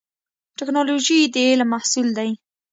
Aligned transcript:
ټکنالوژي 0.57 1.19
د 1.33 1.35
علم 1.47 1.67
محصول 1.73 2.07
دی 2.17 2.29